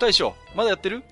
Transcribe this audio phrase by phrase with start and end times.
[0.00, 1.02] 大将まだやってる？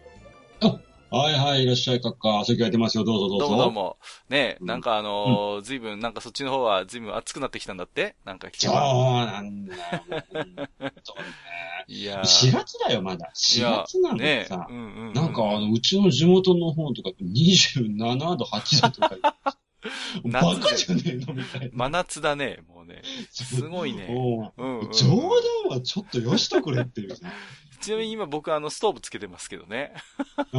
[1.10, 2.45] はいはい、いらっしゃい、かっか。
[2.45, 3.47] 席空いてますよ、どうぞどうぞ。
[3.48, 3.97] どうもどうも。
[4.28, 8.14] ねえ、うんなんかあのーずいぶん、なんかそっちの方はずいぶん熱くなってきたんだって？
[8.27, 9.80] なんか来てそうはなんだね
[11.87, 13.33] いやー4月だよ、まだ。
[13.34, 14.73] 4月なんだねさえ、。
[14.73, 15.12] うんうんうん。
[15.14, 19.34] なんか、あの、うちの地元の方とか27度、8度とか。
[20.25, 21.69] バ夏カじゃねえのみたいな。
[21.73, 23.00] 真夏だね、もうね。
[23.31, 24.09] すごいね。
[24.09, 24.86] もうん、う。
[24.86, 25.06] うん冗
[25.70, 27.27] 談はちょっとよしとくれっていうさ。
[27.81, 29.93] ちなみに今僕あのストーブつけてますけどね。
[30.51, 30.59] お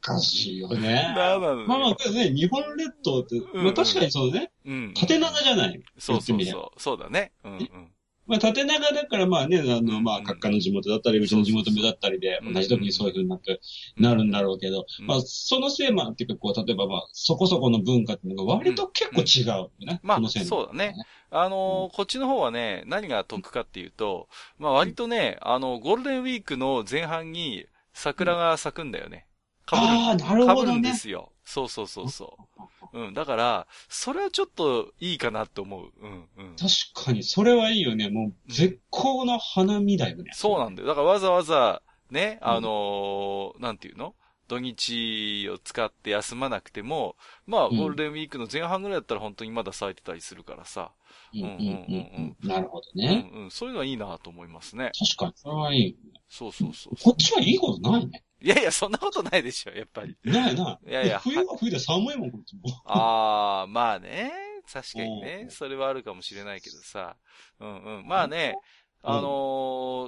[0.00, 1.12] かしいよね。
[1.16, 4.94] だなのねまあまあ、これね、日本列島って、んうんまあ確かにそうね、うん。
[4.94, 5.82] 縦長じゃない？
[5.98, 6.80] そうそうそう。
[6.80, 7.32] そうだね。
[7.44, 7.92] うんうん。
[8.28, 13.60] まあ縦長だからまあね、あの、まあ、うん閣下の地元だったり、うちの地元だったりで、うん同じ時にそういう風になって、
[13.96, 20.00] なるんだろうけど、うんまあ、そのせいまあ、っていうか、こう、例えばまあ、そこそこの文化っていうのが割と結構違うよね。
[20.02, 20.94] まあそうだね。
[21.30, 29.26] あのーこっちの方はね、何が得かっていうと、まあ割とね、あの、ゴールデンウィークの前半に桜が咲くんだよね。
[29.66, 29.88] かぶる。
[29.88, 30.94] ああ、なるかぶるんでほどね。
[30.94, 31.32] すよ。
[31.44, 32.62] そうそうそうそう。
[32.92, 33.14] うん。
[33.14, 35.92] だから、それはちょっといいかなと思う。
[36.00, 36.56] うんうん。
[36.56, 38.08] 確かに、それはいいよね。
[38.10, 40.30] もう、絶好の花見だよね。
[40.34, 40.88] そうなんだよ。
[40.88, 44.14] だからわざわざ、ね、あのーなんていうの？
[44.48, 47.16] 土日を使って休まなくても、
[47.46, 50.92] まあ、うんゴールデンウィークの前半ぐらいだったら本当にまだ咲いてたりするからさ。
[51.34, 52.48] うんうんうんうんうんうん。
[52.48, 53.30] なるほどうんね。
[53.34, 53.50] うん。
[53.50, 54.90] そういうのはいいなと思いますね。
[54.98, 55.96] 確かに、それはいい。
[56.30, 58.24] そうそうそうこっちはいいことないね。
[58.40, 60.16] いやいや、そんなことないでしょ、やっぱり。
[60.24, 60.78] ないな。
[60.86, 62.62] いやいや冬は冬で寒いもん、こっちも。
[62.84, 64.32] ああ、まあね。
[64.72, 65.46] 確かにねう。
[65.46, 67.16] んそれはあるかもしれないけどさ。
[67.58, 68.06] うんうん。
[68.06, 68.54] まあね、
[69.02, 69.28] うんあの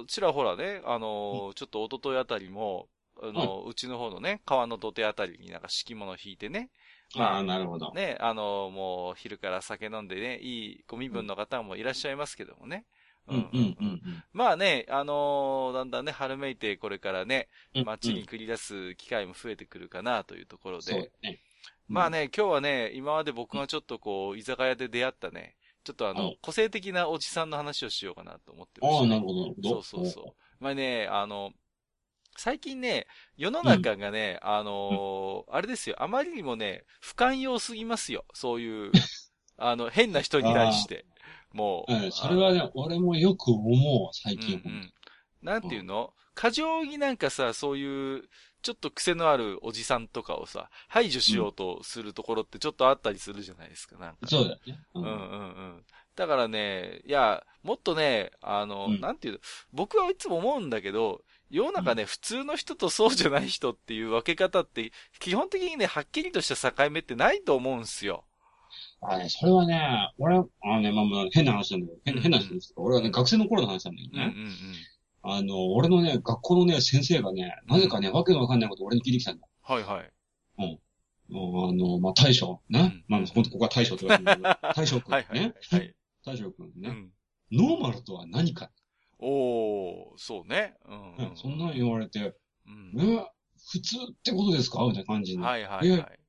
[0.03, 2.87] ーちらほらね、あのーちょっと一昨日あたりも、
[3.21, 6.69] あのーうちの方のね、川の土手あたりになんか敷物引いてね、
[7.17, 7.91] ああ、なるほど。
[7.93, 12.77] ね、あのーもう昼から酒飲んでね、いいご身分の方もいらっしゃいますけどもね。
[12.77, 13.00] うん
[13.35, 17.85] うんうんまあね、あのーだんだんね、春めいてこれからね、うん。
[17.85, 21.39] 街に繰り出す機会も増えてくるかなというところで、そうだね。
[21.87, 29.69] まあね、今日はね、今まで僕がちょっとこう、居酒屋で出会ったね、ちょっとあのうん、個性的なおじさんの話をしようかなと思ってまああ、してねなるほど、なるほど。
[29.69, 30.63] そうそうそう。
[30.63, 31.51] まあね、あの、
[32.37, 38.25] 最近ね、世の中がね、あのーあれですよ、あまりにもね、不寛容すぎますよ。
[38.33, 38.91] そういう、
[39.57, 41.05] あの、変な人に対して。
[41.53, 41.93] もう。
[41.93, 44.61] うん、それはね、俺もよく思うわ、最うん近。
[44.65, 44.93] うん。
[45.41, 46.13] なんていうの？
[46.33, 48.23] 過剰になんかさ、そういう、
[48.61, 54.27] ちょっと癖のあるおじさんとかをさ、排除しようとするところってちょっとあったりするじゃないですか、なんか。
[54.27, 54.79] そうだよね。
[54.93, 55.83] ううんうんうん。
[56.15, 59.39] だからね、いや、もっとね、あの、うんなんていうの、
[59.73, 68.23] 僕はいつも思うんだけど、世の中ね、普通の人とそうじゃない人っていう分け方って、基本的にね、はっきりとした境目ってないと思うんすよ。
[69.03, 69.79] あね、それはね、
[70.19, 74.55] 俺は、あのね、まあまあ、変な話なんだけど、変うん変な話ですけど、俺はね、学生の頃の話なんだけどうんうんね。
[75.23, 79.47] あの、俺のね、学校のね、先生がね、なぜかね、わけのわかんないことを俺に聞いてきたんだ。
[79.63, 80.11] はいはい。
[81.29, 82.79] もうあの、まあ、大将、ね。
[82.79, 85.53] うんまあ、ほんとここは大将って言われてるけど、 大将君はいはいね。
[85.71, 85.95] はい。
[86.25, 86.89] 大将君ね。
[86.89, 87.11] うん。
[87.51, 88.69] ノーマルとは何か。
[89.19, 90.75] おー、そうね。
[90.85, 91.37] うんうん。
[91.37, 92.35] そんなの言われて、
[92.67, 92.93] うん。
[92.99, 93.25] え、
[93.71, 94.83] 普通ってことですか？
[94.85, 95.43] みたいな感じに。
[95.43, 96.19] はいはいはい。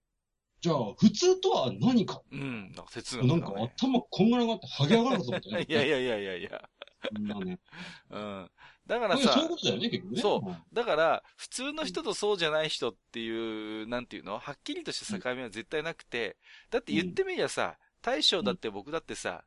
[0.62, 2.22] じゃあ、普通とは何か？
[2.30, 2.72] うん。
[2.76, 3.48] なんか哲学なんか。
[3.76, 5.58] 頭こんがらがって剥げ上がるぞみたいな。
[5.60, 6.70] いやいやいやいやいや。
[7.14, 7.58] そんなね。
[8.10, 8.50] うん。
[8.86, 10.22] だからそうさいう、ことだよね、結局ね。
[10.22, 14.38] そううんだから、普通の人とそうじゃない人っていう、なんていうの？
[14.38, 16.36] はっきりとした境目は絶対なくて、
[16.70, 19.44] だって言ってみりゃさ、大将だって僕だってさ、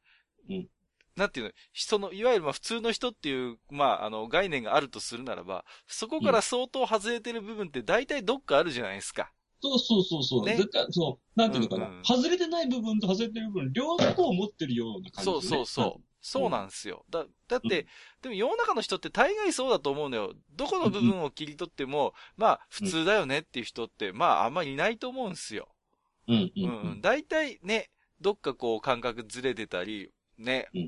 [0.50, 0.68] うん
[1.16, 9.32] なんていうの、人の、いわゆるまあ普通の人っていう、まあ、あの、概念があるとするならば、そこから相当外れてる部分って大体どっかあるじゃないですか。
[9.66, 10.46] そうそうそうそう。
[10.46, 15.34] ね絶対、そう、なんていうのかな、うんうん外れてない部分と外れてる部分、両方を持ってるような感じ、ね。
[15.34, 16.04] そうそうそう。
[16.22, 17.06] そうなんですよ。
[17.10, 17.86] だ、だって、うん
[18.24, 20.34] でも世の中の人って大概そうだと思うのよ。
[20.56, 25.68] どこの部分を切り取っても、まあ、普通だよねっていう人って、まあ、あんまりいないと思うんですよ。
[26.28, 26.52] うん。
[26.56, 27.02] うん、うん。
[27.02, 27.92] 大体ね、
[28.22, 30.68] どっかこう感覚ずれてたり、ね。
[30.74, 30.86] うん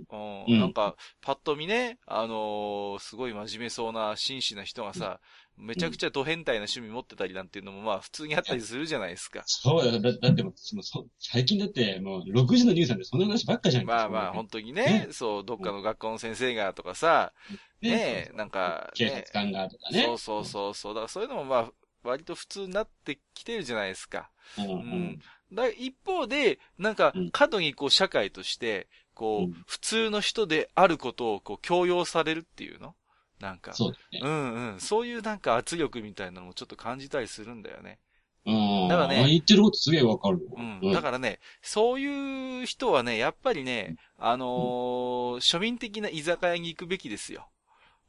[0.60, 5.20] なんか、パッと見ね、あのーすごい真面目そうな真摯な人がさ、
[5.58, 9.44] めちゃくちゃド変態な趣味持ってたりなんていうのもまあ普通にあったりするじゃないですか。
[9.46, 10.00] そうだよ。
[10.00, 13.86] だだってもう、そのそ最近だってもう、6時のニュースなんでそんな話ばっかじゃん。
[13.86, 17.34] まあまあ、本当にね、そう、どっかの学校の先生がとかさ、
[17.82, 20.04] ねねなんか、警察ね、官がとかね。
[20.04, 20.94] そうそうそうそう。
[20.94, 21.72] だからそういうのもまあ、
[22.04, 24.30] 割と普通になってきてるじゃないですか。
[24.58, 24.66] うん。
[24.66, 24.80] ううん
[25.14, 25.20] ん。
[25.54, 32.94] だ一方で、なんかうん、過度にこう、社会として、こう、うん普通の人であることをこう、強要されるっていうの？
[33.40, 33.74] なんか。
[33.74, 34.22] そうだね。
[34.24, 34.80] うんうん。
[34.80, 38.00] そういうなんか圧力みたいなのもちょっと感じたりするんだよね。
[38.46, 38.88] うん。
[38.88, 40.46] だからね言ってることすげえわかるよ。
[40.56, 40.92] うん。
[40.94, 47.48] だからね、そういう人はね、やっぱりね、あのー庶民的な居酒屋に行くべきですよ。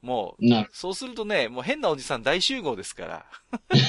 [0.01, 0.45] もう。
[0.73, 3.27] そうするとね、もう変なおじさん大集合ですから。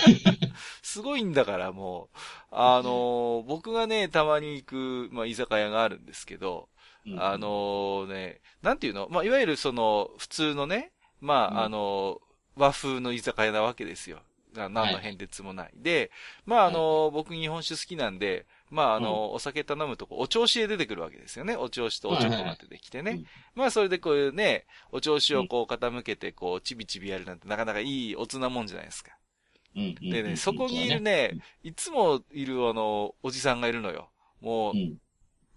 [0.81, 2.18] すごいんだから、もう。
[2.51, 6.68] あのー僕がね、たまに行く、まあ、居酒屋があるんですけど、
[7.06, 9.07] うんあ、のね、なんていうの？
[9.10, 10.92] まあ、いわゆるその、普通のね、
[11.22, 12.22] まあ、うんあの
[12.56, 14.19] 和風の居酒屋なわけですよ。
[14.54, 15.72] な何のはい変哲もない。
[15.75, 16.12] で、
[16.46, 21.56] まあ、あの僕日本酒好きなんで、まあ、あの、お酒頼むとこ、お調子で出てくるわけですよね。
[21.56, 23.12] お調子とおちょこが出てきてね。
[23.12, 29.12] はいはいまあ、それでこういうね、お調子をこう傾けて、こう、ちびちびやるなんてなかなかいいおつなもんじゃないですか。
[29.75, 34.10] うんうんでね、そこにいるね、いつもいるあの、おじさんがいるのよ。
[34.42, 34.98] もうう、ん。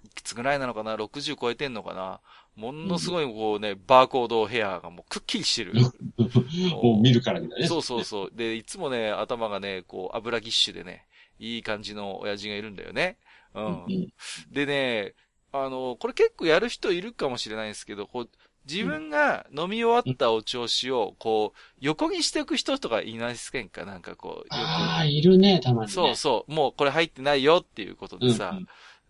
[0.04, 2.20] いくつぐらいなのかな ?60 超えてんのかな？
[2.54, 5.72] ものすごいこうね、バーコードヘアがもうくっきりしてる。
[6.82, 7.68] もう見るからみたいなね。
[7.68, 8.30] そうそうそう。
[8.34, 11.06] で、いつもね、頭がね、こう、油ぎっしゅでね、
[11.38, 13.16] いい感じの親父がいるんだよね。
[13.54, 14.12] ううんん。
[14.50, 15.14] でね、
[15.50, 18.30] あの、これ結構やる人いるかもしれないんですけど、こう、
[18.70, 23.84] 自分が飲み終わったお調子を、こう、横にしておく人とかいないですか？
[23.86, 25.90] なんかこう、よああ、いるね、たまにく。
[25.90, 25.94] ね。
[25.94, 26.52] そうそう。
[26.52, 28.50] もうこれ入ってないよっていうことでさ。
[28.52, 28.66] うん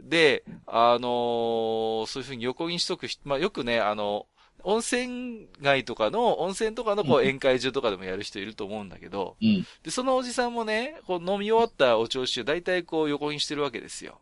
[0.08, 4.26] で、あのーそういうふうに横にしとく人、まあ、よくね、あの、
[4.64, 9.66] 温泉街とかの、温泉とかのこううん宴会場とかでもやる人いると思うんだけど、うん。
[9.82, 14.20] で、そのおじさんもね、こう飲み終わったお調子を大体こう横にしてるわけですよ。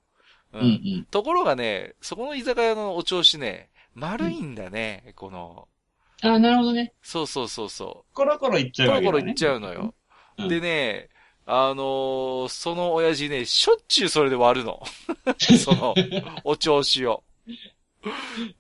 [0.55, 0.65] ううん。
[0.65, 0.69] う
[1.01, 1.05] ん。
[1.11, 5.69] ところがね、そこの居酒屋のお調子ね、丸いんだね、この。
[6.23, 6.93] ああ、なるほどね。
[7.03, 8.87] そうそうそうそコロコロいっちう。
[8.87, 9.13] コゃうわけだね。
[9.13, 9.95] ロコロいっちゃうのよ。
[10.39, 11.10] うんでね、
[11.53, 14.81] あのーその親父ね、しょっちゅうそれで割るの。
[15.59, 15.95] その、
[16.45, 17.25] お調子を。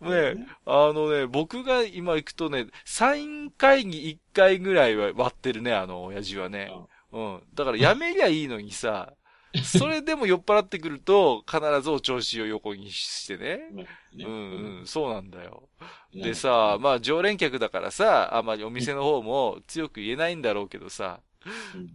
[0.00, 6.72] ね、あのね、僕が今行くとね、3回に1回ぐらいは割ってるね、あの親父はね。
[7.12, 7.42] うん。
[7.54, 9.12] だからやめりゃいいのにさ、
[9.64, 13.69] それでも酔っ払ってくると、必ずお調子を横にしてね。
[13.72, 13.86] ね
[14.25, 15.69] うんうん、そうなんだよ。
[16.12, 21.30] うんでさ、まあ常連客だからさ、あまりお店の方も強く言えないんだろうけどさ、うん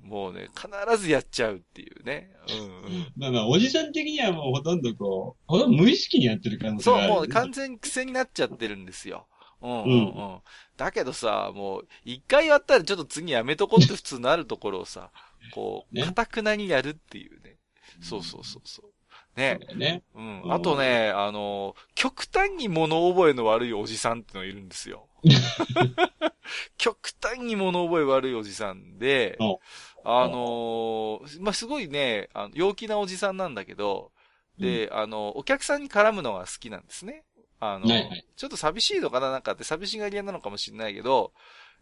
[0.04, 2.32] もうね、必ずやっちゃうっていうね。
[2.50, 3.14] うんうん。
[3.16, 7.08] まあまあ、おじさん的にはもうほとんどこう、ほとんど無意識にやってる可能性そう。
[7.08, 9.28] もう完全に癖になっちゃってるんですよ。
[9.62, 9.90] うんうんうん。
[9.90, 9.98] う
[10.38, 10.40] ん
[10.78, 15.12] だけどさ、もう、一回やったらちょっと次やめとこうって普通なるところをさ、
[15.54, 17.56] こう、ねかたくなにやるっていうね。
[18.02, 19.40] そうそうそうそう。
[19.40, 20.04] ねね。
[20.16, 20.48] うんう。
[20.48, 25.08] んあとね、あの、極端に物覚えの悪いおじさんってのがいるんですよ。
[26.78, 29.60] 極端に物覚え悪いおじさんでお、
[30.04, 34.12] あのーまあ、すごいね、あの陽気なおじさんなんだけど、
[34.60, 37.24] で、あの、お客さんに絡むのが好きなんですね。
[37.60, 38.26] あの、はいはい。
[38.36, 41.34] ちょっと寂しいのかななんかって寂しがり屋なのかもしれないけど、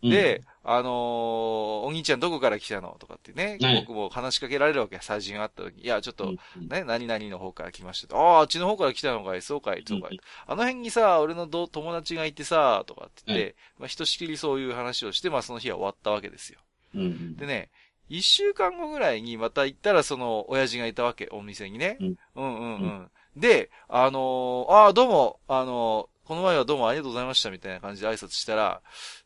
[0.01, 2.95] うん、で、あのーお兄ちゃんどこから来たの？
[2.99, 4.97] とかってね、はい僕も話しかけられるわけ。
[5.01, 8.17] 最人があった時に、いや、ちょっと、ね、何々の方から来ましたと。
[8.17, 10.11] ああ、あっちの方から来たのかい、そうかい、そうかい。
[10.11, 16.59] うんあの辺にさ、俺のど友達がいてさ、とかって言って、はまあ、ひとしきりそういう話をして、まあ、その日は終わったわけですよ。
[16.93, 17.69] でね、
[18.09, 21.97] 一週間後ぐらいにまた行ったら、その、親父がいたわけ、お店にね。
[21.99, 23.11] うんうんうんうん。
[23.35, 28.81] で、あのーああ、どうも、あのーこの前はどうもありがとうございました、みたいな感じで挨拶したら、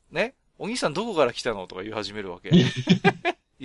[0.10, 1.68] ね、お兄さんどこから来たの？
[1.68, 2.50] とか言い始めるわけ。
[2.50, 2.62] い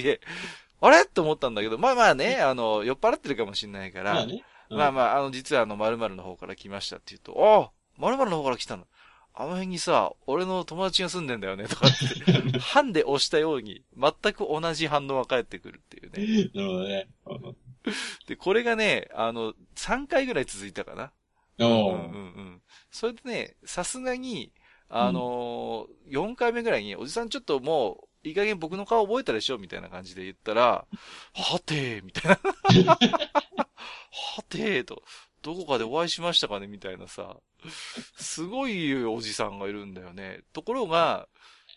[0.06, 0.20] え、
[0.80, 1.02] あれ？
[1.02, 4.44] って思ったんだけど、まあまあね、あの、酔っ払ってるかもしれないから、まあね。
[4.70, 8.87] うんまあまあ、あの、実はあの、〇〇の方から来ましたって言うと、ああ、〇〇の方から来たの？
[9.34, 16.50] あの辺にさ、俺の友達が住んでんだよね、とかって、 ハンで押したように、全く同じ反応が返ってくるっていうね。
[16.54, 17.08] なるほどね。
[17.26, 17.56] うん
[18.26, 21.11] で、これがね、あの、3回ぐらい続いたかな。
[21.58, 22.62] うんうんうん。
[22.90, 24.52] それでね、さすがに、
[24.94, 30.87] あのー、4回目ぐらいに、おじさんちょっともう、いい加減僕の顔覚えたでしょみたいな感じで言ったら、
[31.32, 32.94] はてーみたいな。
[32.94, 35.02] はてーと、
[35.40, 37.38] どこかでお会いしましたかねみたいなさ、
[38.16, 40.42] すごいおじさんがいるんだよね。
[40.52, 41.26] ところが、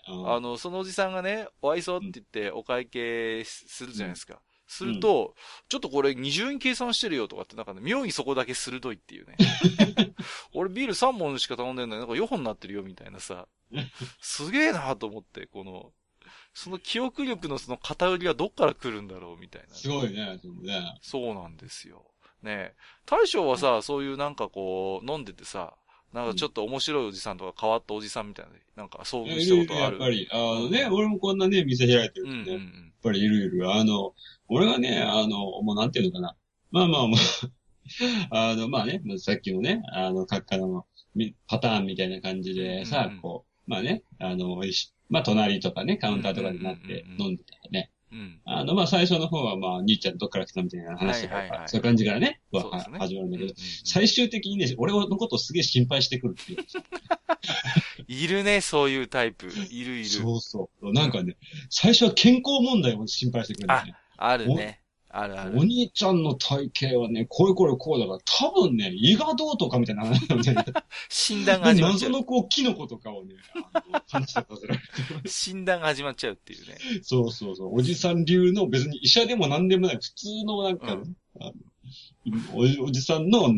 [0.09, 4.41] うんあの、そのおじさんがね、お愛想って言ってお会計するじゃないですか。
[4.67, 5.35] すると、
[5.69, 9.37] ちょっとこれ二重に計算してるよとかって、なんかね、妙にそこだけ鋭いっていうね。
[10.53, 13.47] 俺ビール3本しか頼んでんのになんか4本になってるよみたいなさ。
[14.19, 15.91] すげえなと思って、この、
[16.53, 19.75] その記憶力のその偏りはどっから来るんだろうみたいな。
[19.75, 20.97] すごいね、でもね。
[21.01, 22.11] そうなんですよ。
[22.41, 22.75] ねえ。
[23.05, 25.75] 大将はさ、そういうなんかこう、飲んでてさ、
[26.15, 28.51] なんかちょっと面白いおじさんとか変わったおじさんみたいな、
[28.83, 29.97] なんか遭遇したことある？
[29.99, 32.93] やっぱり、あのね、俺もこんなね、店開いてるうんんでね、やっうんうん。
[33.03, 33.71] ぱりいるいる。
[33.71, 34.13] あの、
[34.47, 36.35] 俺がね、あの、もうなんていうのかな。
[36.71, 37.17] まあまあま
[38.31, 44.61] あ、 あの、まあね、さっきのね、あの、各家のみパターンみたいな感じでさ、うんうんこう、まあね、あの、
[45.09, 47.91] まあ隣とかね、カウンターとかになって飲んでたらね。
[48.15, 48.39] うん。
[48.45, 52.61] あの、まあ最初の方はまあ、兄ちゃんどっから来たみたいな話とか、はいはいはいそういう感じからね、ね
[52.97, 56.59] 始まるんだけど、うんうんうん最終的にね、俺のことをすげえ心配してくるっていう。
[58.07, 59.47] いるね、そういうタイプ。
[59.47, 60.05] いるいる。
[60.05, 60.93] そうそう。
[60.93, 61.35] なんかね、
[61.69, 63.95] 最初は健康問題を心配してくるんだよね。
[64.17, 64.81] あるね。
[65.17, 65.63] あるあるお。
[65.63, 70.65] 兄ちゃんの体型はね、これこれこうだから、多分ね、胃がどうとかみたいな話なんだよね。
[71.09, 72.11] 診断がで始まっちゃう。
[72.11, 73.35] 謎のこう、キノコとかをね、
[73.73, 74.79] あの話させられ
[75.23, 75.29] て。
[75.29, 76.77] 診断が始まっちゃうっていうね。
[77.01, 77.75] そうそうそう。
[77.75, 81.15] おじさん流の別に医者でも何でもない、普通のなんか、うん
[82.53, 83.53] おじおじさんの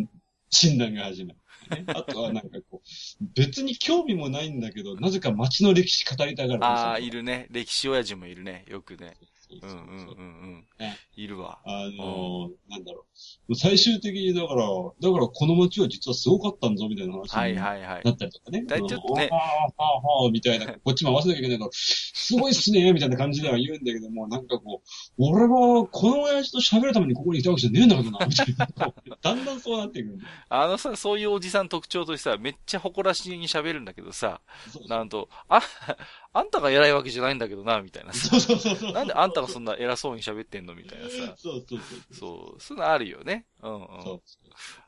[0.50, 1.40] 診断が始まる。
[1.70, 6.66] ね、 あとはなんかこう、別に興味もないんだけど、なぜか街の歴史語りたがる。
[6.66, 7.48] ああ、いるね。
[7.50, 8.66] 歴史親父もいるね。
[8.68, 9.18] よくね。
[9.62, 10.88] そううんうんうん。
[11.16, 11.60] いるわ。
[11.66, 13.06] あのーなんだろ
[13.50, 13.56] う。
[13.56, 18.12] 最終的にだから、だからこの街は実はすごかったんぞ、みたいな話はいにはいはいな。
[18.12, 18.64] ったりとかね。
[18.66, 28.94] だいちょっとねはあはあはあ、みたいな、こっちも合わせなきゃいけないから、すごいっすね、みたいな感じでは言うんだけども、なんかこう、俺はこの親父と喋るためにここにいたわけじゃねえんだけどな、みたいな。
[29.22, 30.20] だんだんそうなってくる。
[30.50, 35.62] あのさ、そういうおじさん特徴としてさ、めっちゃ誇らしげに喋るんだけどさ、そうそうなんと、あ、
[36.34, 38.28] あんたが偉いわけじゃないんだけどな、みたいなさ。
[38.30, 38.92] そうそうそうそう。
[38.92, 41.36] なんであんたがそんな偉そうに喋ってんのみたいなさ。
[41.38, 42.16] そうそうそう。
[42.16, 43.46] そう、そういうのあるよね。
[43.62, 44.04] うんうん。
[44.04, 44.22] そう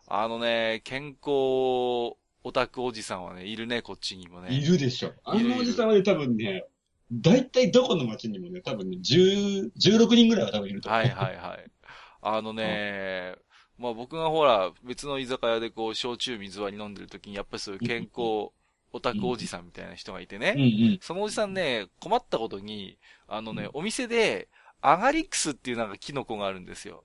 [0.07, 4.53] あのね、健康オタクおじさんはね、いるね、こっちにもね。
[4.53, 5.13] いるでしょ。
[5.23, 6.65] あのおじさんはね、多分ね、
[7.11, 11.01] 大体どこの街にもね、多分ね、10、16人ぐらいは多分いると思う。
[11.01, 11.71] はいはいはい。
[12.21, 13.35] あのね、
[13.77, 18.51] まあ僕がほら、別の居酒屋でこう、焼酎水割り飲んでる時に、やっぱりそういう健康
[18.91, 20.53] オタクおじさんみたいな人がいてね。
[20.55, 20.65] うんう
[20.95, 20.99] ん。
[21.01, 24.47] そのおじさんね、困ったことに、あのね、お店で、
[24.81, 27.03] アガリックスっていうなんかキノコがあるんですよ。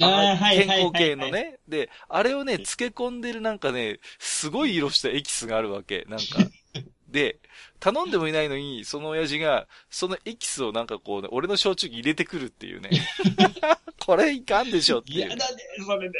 [0.00, 1.58] あーはいはいはいはい健康系のね。
[1.68, 6.04] で、あれをね、漬け込んでるなんかね、すごい色したエキスがあるわけ。
[6.08, 6.24] なんか。
[7.14, 7.38] で、
[7.78, 12.90] 頼んでもいないのに、その親父が、そのエキスをなんかこうね、俺の焼酎に入れてくるっていうね。
[14.04, 15.18] これいかんでしょっていう。
[15.18, 16.18] 嫌だね、それで。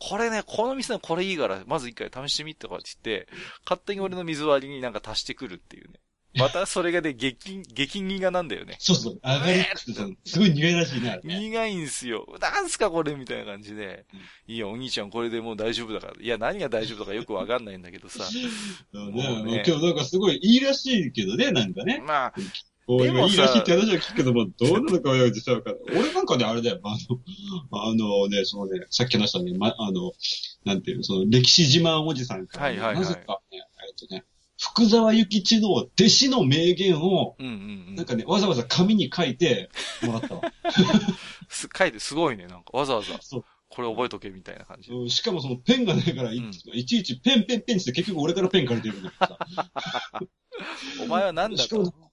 [0.00, 3.28] これね、この店のこれいいから、まず一回試してみてとかって言って、
[3.64, 6.00] 勝手に俺の水割りになんか足してくるっていうね。
[6.38, 8.76] またそれがね、激、激苦なんだよね。
[8.78, 9.20] そうそう。
[9.24, 11.10] 上がりってさ、すごい苦いらしいね。
[11.10, 12.26] あれね苦いんすよ。
[12.40, 14.06] なんすかこれみたいな感じで。
[14.46, 16.12] いいよ、お兄ちゃんこれでもう大丈夫だから。
[16.20, 18.24] いや、何が大丈夫だかよくわかんないんだけどさ。
[18.24, 18.38] そ
[18.92, 22.02] うもうねね今日なんかすごいいいらしいけどね、なんかね。
[22.06, 22.34] まあ、
[22.86, 25.98] こうでもさいいらしいって話は聞くけども、どうなのかは実はわかんない。
[25.98, 26.96] 俺なんかね、あれだよ、あ
[27.70, 30.12] の、あのね、そのね、さっき話したね、ま、あの、
[30.64, 34.24] なんていうの、その歴史自慢おじさんからね、はいはいはいなぜかね、えっとね、
[34.58, 37.52] 福沢諭吉の弟子の名言を、うんうん
[37.88, 37.94] うん。
[37.94, 39.70] なんかね、わざわざ紙に書いて
[40.02, 40.42] もらったわ。
[41.48, 42.46] す書いてすごいね。
[42.46, 43.44] なんかわざわざそう。
[43.68, 44.96] これ覚えとけみたいな感じで。
[44.96, 49.12] うんしかもそのペンがないからい、うんいちいちペンペンペンって結局俺からペン借りてるんだ。
[51.02, 52.12] お前は何だとしかも。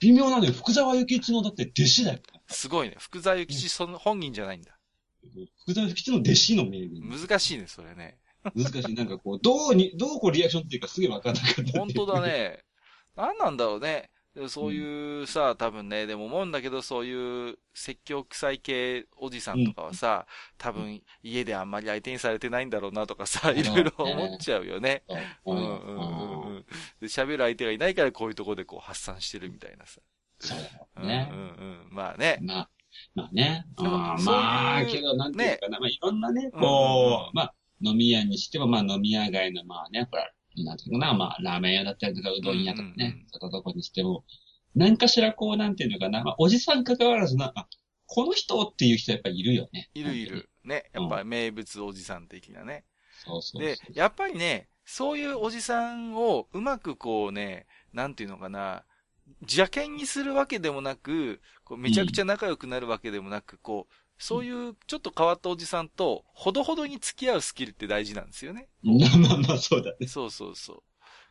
[0.00, 0.52] 微妙なのよ。
[0.52, 2.20] 福沢諭吉のだって弟子だよ。
[2.48, 2.96] すごいね。
[2.98, 4.78] 福沢諭吉その本人じゃないんだ。
[5.62, 7.08] 福沢諭吉の弟子の名言。
[7.08, 8.18] 難しいね、それね。
[8.54, 8.94] 難しい。
[8.94, 11.78] なんかこう、どうに、どうこうリアクションっていうかすげえわかんなかった。
[11.78, 12.20] 本当だ。
[12.20, 12.64] ね。
[13.16, 14.10] 何なんだろうね。
[14.46, 20.26] そういうさ、多分ね、でも思うんだけど、そういう説教臭い系おじさんとかはさ、
[20.58, 25.02] 多分家であんまり相手にされてないんだろうなとかさ、いろいろ思っちゃうよね。
[25.44, 26.66] ううんんうんうんうん。
[27.00, 30.00] で、喋る相手がいないからこういうところでこう発散してるみたいなさ。
[30.38, 31.28] そうだようんね。
[31.32, 31.88] うんうん。
[31.90, 32.38] まあね。
[32.42, 32.70] まあ、
[33.14, 33.66] まあね。
[33.76, 44.24] あまあ、けど、なんていうかな、まあ、いろんなね、こう、まあ、飲み屋にしても、まあ、飲み屋街の、まあね、これ、なんていうかな、まあ、ラーメン屋だったりとか、うどん屋とかうんうんうんね、そういったとこにしても、
[44.74, 47.68] 何かしらこう、なんていうのかな、まあ、おじさん関わらずな、あ、
[48.06, 49.90] この人っていう人やっぱりいるよね。
[49.94, 50.50] いるいる。
[50.64, 50.90] ね。
[50.92, 52.84] やっぱ名物おじさん的なね。
[53.24, 53.92] そうそうそう。
[53.92, 58.84] で、やっぱりね、そういうおじさんをうまくこうね、なんていうのかな、
[59.42, 68.68] 邪険にするわけでもなく、こうめちゃくちゃ仲良くなるわけでもなく、こう、そういうちょっと変わったおじさんと、ほどほどに付き合うスキルって大事なんですよね。
[68.82, 70.06] まあまあまあ、そうだね。
[70.06, 70.82] そうそうそう。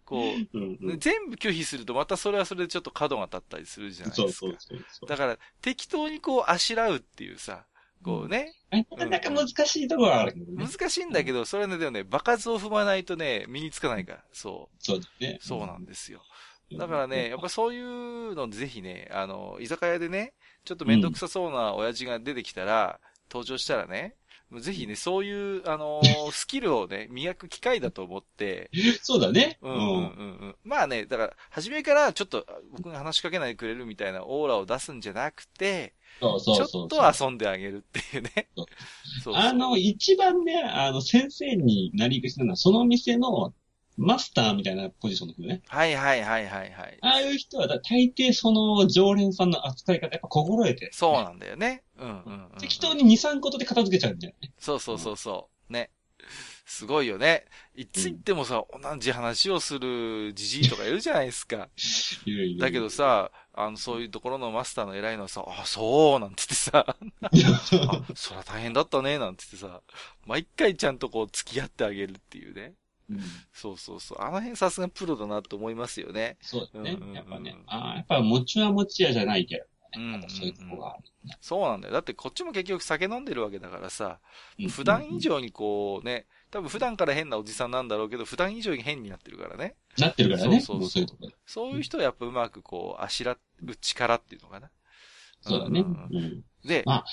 [0.06, 0.22] こ
[0.54, 4.32] う、うんうん全部拒否するとまたそれはそれでちょっと角が立ったりするじゃないですか。
[4.32, 5.10] そうそうそう。
[5.10, 7.66] だから、適当にこう、あしらうっていうさ、
[8.04, 10.66] こうね、なかなか難しいところはあるけどね。
[10.66, 15.46] 難しいんだけど、それはね、でもね、場数を踏まないとね、身につかないから、そそうだねう、。
[15.46, 16.22] そうなんですよ。
[16.72, 20.34] だからね、やっぱそういうのぜひね、あの、居酒屋でね、
[20.68, 23.00] ちょっとめんどくさそうな親父が出てきたら、
[23.32, 24.16] 登場したらね、
[24.60, 28.70] ぜひね、そういう、あのー スキルをね、磨く機会だと思って、
[29.02, 29.60] そうだね。
[29.62, 30.56] うんうんうんうん。
[30.66, 36.86] まあね、だから、初めからちょっと僕が話しかけないでくれるみたいなオーラを出すんじゃなくて、そうそうちょそう。
[36.86, 38.50] っと遊んであげるっていうね。
[38.56, 38.66] そう
[39.24, 43.54] そうそうあの、一番ね、あの、先生になり口なのは、その店の
[43.98, 45.62] マスターみたいなポジションの人ね。
[45.68, 46.98] はいはいはいはいはい。
[47.02, 50.90] ああいう人は、だ大抵その常連さんの扱い方やっぱ心得て。
[50.94, 51.84] そうなんだよね。
[51.98, 52.60] うんうんうんうん。
[52.60, 54.54] 適当に2、3ことで片付けちゃうんだよね。
[54.60, 55.74] そうそうそうそう。
[55.74, 55.90] ね。
[56.66, 57.46] すごいよね。
[57.76, 61.70] いつ行ってもさ、同じ話をするじじいとかいるじゃないですか。
[62.26, 66.86] いるいるだけど、さ、あの、そういうところのマスターの偉いのはさ、あ、そう、なんつってさ、
[67.22, 69.82] あ、そら大変だったね、なんつってさ、
[70.26, 72.74] 毎回ちゃんとこう付き合ってあげるっていうね。
[73.10, 73.20] うん
[73.54, 74.18] そうそうそう。
[74.22, 76.38] あの辺さすがプロだなと思いますよね。
[76.42, 77.16] そうだねうんうんうん。
[77.16, 77.56] やっぱね。
[77.68, 81.04] ああ、やっぱ餅は餅屋じゃないけどうんうんそういうとこがある。
[81.42, 81.94] そうなんだよ。
[81.94, 84.20] だってこっちも結局酒飲んでるわけだからさ、
[84.60, 89.76] うん普段以上にこうね、多分普段から変なおじさんなんだろうけど、普段以上に変になってるからね。
[89.98, 90.62] なってるからね。
[90.62, 91.36] そうそうそうそういうとこで。
[91.46, 94.70] そういう人はやっぱうまくこう、あしらう力っていうのかな。
[95.42, 95.86] そうだね。
[96.66, 97.04] で、あ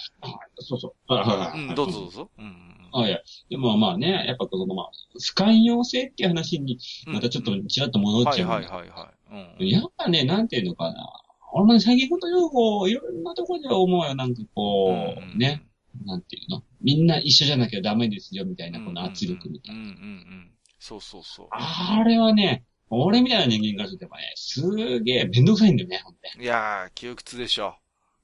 [0.58, 1.14] そうそう。
[1.14, 2.30] うん、どうぞどうぞ。
[2.38, 3.18] うんうんあ、いや、
[3.50, 7.12] でもまあね、やっぱこのまあ、不寛容性っていう話に、うん。
[7.14, 8.48] またちょっとちらっと戻っはいちゃう。
[8.48, 9.60] はいはいはい。
[9.60, 9.68] うん。
[9.68, 11.06] やっぱね、なんていうのかな。
[11.52, 14.14] 俺もね最近ほんとよく、いろんなところで思うよ。
[14.14, 15.64] なんかこう、ね、。
[16.04, 16.62] なんていうの。
[16.80, 19.80] みんな一緒じゃなきゃダメですよ、みたいな、この圧力みたいな。
[19.80, 20.50] うんうんうん。
[20.78, 21.48] そうそうそう。
[21.50, 27.76] あれはね、俺みたいな人間からすればね、すげえめんどくさいんだよね、ほんといやー、窮屈でしょ。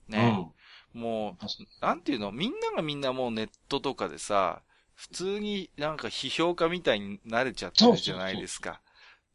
[0.09, 0.17] に。
[0.17, 0.33] ね。
[0.33, 0.60] も確
[0.93, 4.63] かにう、なんていうのみんながみんなもうネットとかでさ、
[4.95, 8.81] 普通になんか批評家みたいになれちゃってるじゃないですか。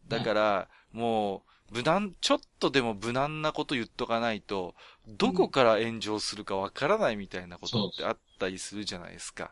[0.08, 4.76] だから、もう、無難、ちょっとでも無難なこと言っとかないと、
[5.08, 9.52] どこから炎上するかわからないみたいなことってあったりするじゃないですか。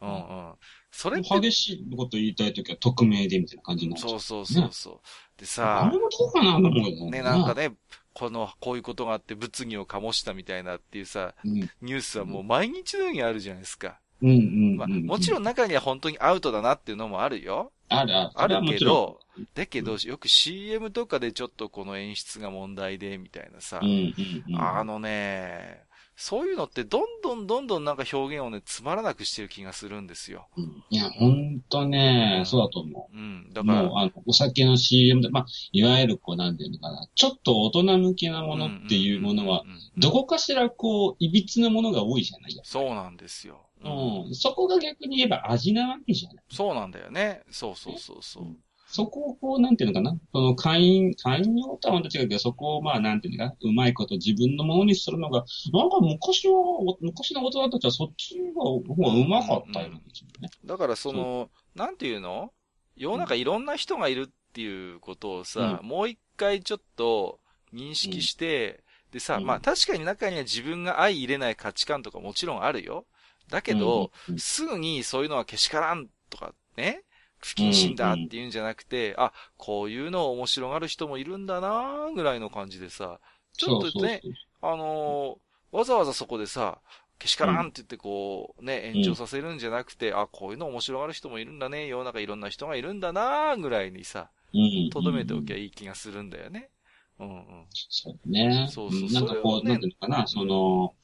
[0.00, 0.54] うんうん。
[0.90, 4.10] それって、激しいこと言いたいときは匿名でみたいな感じになっちゃう。
[4.10, 5.00] そうそうそうそう。
[5.38, 7.72] であされ、もどうかなと思うけどね、なんかね、
[8.14, 11.54] この、こういうことがあって物議を醸したみたいなっていうさ、うん。
[11.54, 14.00] ニュースはもう毎日のようにあるじゃないですか。
[14.20, 15.06] うんうん。
[15.06, 15.42] もちろん。
[15.42, 17.70] ん中には本当にアウトだなっていうのもあるよ。
[17.88, 18.30] あるある。
[18.34, 19.20] あるけど
[19.54, 24.60] だけど、よく CM とかでちょっとこの演出が問題で、みたいなさうんうんうん。
[24.60, 25.84] あのね、
[26.20, 30.48] そういうのってどんどんどんどんなんか表現をね、つまらなくしてる気がするんですよ。
[30.56, 33.46] うんいや、ほんとね、そうだと思うん。
[33.50, 33.54] う。
[33.54, 39.62] だから、もう、あの、お酒の CM で、まあ、いわゆるこう、なんていうのかな、ちょっと大人向けなものっていうものは、
[39.96, 42.60] どこかしらこう、いびつなものが多いじゃない？
[42.64, 43.60] そうなんですよ。
[43.84, 44.34] うん。
[44.34, 46.44] そこが逆に言えば味なわけじゃない。
[46.50, 47.42] そうなんだよね。
[47.50, 48.44] そうそうそうそう。
[48.90, 50.18] そこをこう、なんていうのかな？
[50.32, 53.70] その会員、会員用とはまた違うけど、そこをまあ、なんていうのかな？
[53.70, 56.54] うまいこと自分のものにするのが、なんか昔は、
[57.00, 60.50] 昔の大人たちはそっちが方がうまかったような気がするね。
[60.64, 62.50] だからその、なんていうの？
[62.96, 67.40] 世の中いろんな人がいるっていうことをさ、もう一回ちょっと
[67.74, 73.06] 認識して、でさ、うんまあ確かに中には自分が相入れない価値観とかもちろんあるよ。
[73.50, 77.02] だけど、うん、うんすぐにそういうのはけしからんとかね、
[77.40, 83.20] 不謹慎だっていうんじゃなくて、あ、こういうのを面白がる人もいるんだなぐらいの感じでさ、
[83.56, 85.38] ちょっとね、そうそうそうあのー
[85.70, 86.80] わざわざそこでさ、
[87.18, 95.64] けしからんって言ってこう、ね、炎上させるんじゃなくて、あ、こういうの面白がる人もいるんだね、世の中いろんな人がいるんだなぐらいにさ、うんとどめておきゃい。
[95.64, 96.70] いい気がするんだよね。
[97.18, 97.66] うんうん。
[97.72, 98.66] そうだね。
[98.68, 100.94] そうそううんなんかこう、ねなんていうのかな、その、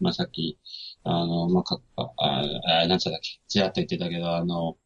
[0.00, 0.58] まあ、さっき、
[1.04, 2.10] あの、まあ、かあ、
[2.82, 4.76] あ、なんつったっけ、ちらっと言ってたけど、あの、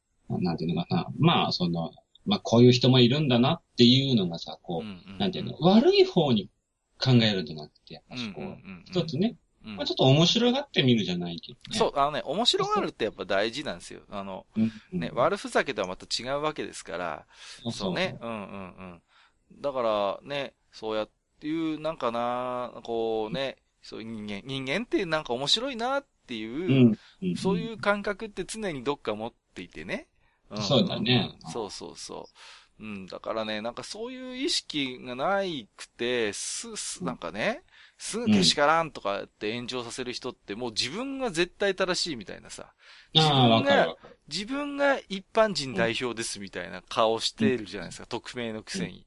[0.40, 1.90] なんていうのかな、まあ、その、
[2.24, 6.48] まあ、こういう人もいるんだなっていうのがさ、こう、うんうんなんていうの、悪い方に
[6.98, 11.78] 考えるんじゃなくて、やっぱうんうんしこう、うん一つね、うんまあ、ちょっと面白がってみるじゃないけどね。
[11.78, 14.00] そう、あのね、面白がるってやっぱ大事なんですよ。
[14.10, 14.72] あの、うん。
[14.92, 17.26] うんね、悪ふざけとはまた違うわけですから、
[17.70, 18.18] そうね。。
[18.20, 18.38] うんうんう
[18.94, 19.02] ん。
[19.60, 27.32] だからね、そうやっていう、なんかな、こうね、そういう人間、人間ってなんか面白いなっていう、うん。
[27.32, 30.08] んそういう感覚って常にどっか持っていてね。
[30.58, 32.28] んそうだねうんそうそうそ
[32.80, 32.82] う。
[32.82, 37.62] うん、だからね、なんかそういう意識がないくて、す、す、なんかね、
[37.96, 42.72] すぐけしからんとかって炎上させる人ってもう自分が絶対正しいみたいなさ。
[43.14, 43.96] 自分が。
[44.28, 49.06] 自分が一般人代表ですみたいな顔してるじゃないですか、匿名のくせに。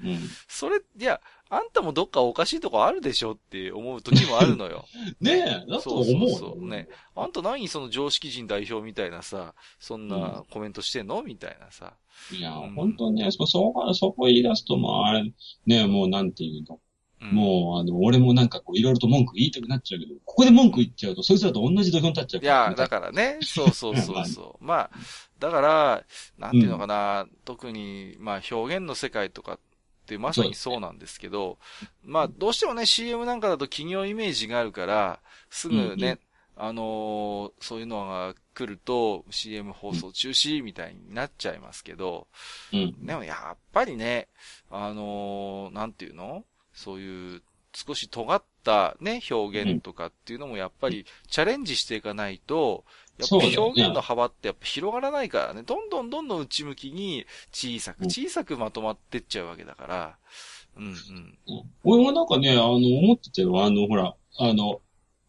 [0.00, 0.18] うん。
[0.46, 1.20] それ、いや、
[1.50, 4.84] あんたもどっかおかしいとこあるでしょって思う時もあるのよ。
[5.20, 6.30] ねえ、だとそう思う。
[6.30, 6.66] そうそう。
[6.66, 6.88] ね。
[7.14, 11.94] あんた何その常識人代表みたいなさ、そんなコメントしてんのみたいなさ。
[12.32, 15.32] いや、うん本当ね、そ、そこ、そこ言い出すと、もうあれ、
[15.66, 16.74] ねもうなんていうの。
[17.20, 24.62] うんもう、あの、俺もなんかこう、いろいろと文句言いたくなっちゃうけど、ここで文句言っちゃうと、そいつらと同じ土俵に立っちゃういや、だかからね、そうそうそうそう。
[24.64, 24.90] まあ、
[25.40, 26.04] だから、
[26.38, 29.58] なんていうのかな、特に、まあ表現の世界とかっ
[30.08, 31.58] てまさにそうなんですけど、
[32.04, 36.18] まあどうしてもね、CM なんかだと企業イメージがあるから、すぐね、
[36.56, 42.26] あのーそういうのが来ると CM 放送中止みたいになっちゃいますけど、
[42.72, 43.06] うん。
[43.06, 44.26] でもやっぱりね、
[44.70, 46.44] あのーなんていうの？
[46.72, 47.42] そういう
[47.74, 52.84] 少し尖ったね、表現とかっていうのもやっぱりチャレンジしていかないと、
[53.18, 60.16] やっぱ表現の幅ってやっぱ広がらないからね、どんどんどんどん内向きに小さくうん小さくまとまってっちゃうわけだから、
[60.76, 60.94] うんうん。
[61.82, 63.64] 俺もなんかね、あの、思ってたよ。
[63.64, 64.80] あの、ほら、あの、